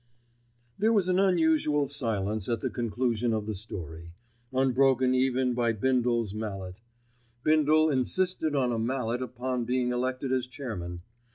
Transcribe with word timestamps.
There 0.79 0.91
was 0.91 1.07
an 1.09 1.19
unusual 1.19 1.85
silence 1.85 2.49
at 2.49 2.61
the 2.61 2.71
conclusion 2.71 3.33
of 3.33 3.45
the 3.45 3.53
story, 3.53 4.13
unbroken 4.51 5.13
even 5.13 5.53
by 5.53 5.73
Bindle's 5.73 6.33
mallet. 6.33 6.81
Bindle 7.43 7.87
insisted 7.91 8.55
on 8.55 8.71
a 8.71 8.79
mallet 8.79 9.21
upon 9.21 9.65
being 9.65 9.91
elected 9.91 10.31
as 10.31 10.47
chairman. 10.47 11.03